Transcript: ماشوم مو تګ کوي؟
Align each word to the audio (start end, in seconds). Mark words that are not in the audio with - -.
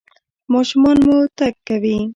ماشوم 0.51 0.83
مو 1.05 1.17
تګ 1.37 1.55
کوي؟ 1.67 1.97